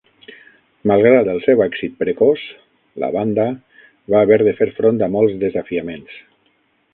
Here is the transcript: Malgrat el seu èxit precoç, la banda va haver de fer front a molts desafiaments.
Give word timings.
Malgrat 0.91 1.27
el 1.33 1.41
seu 1.47 1.59
èxit 1.65 1.93
precoç, 1.99 2.45
la 3.03 3.11
banda 3.17 3.45
va 4.15 4.23
haver 4.27 4.41
de 4.49 4.55
fer 4.63 4.69
front 4.81 5.05
a 5.09 5.11
molts 5.19 5.37
desafiaments. 5.45 6.19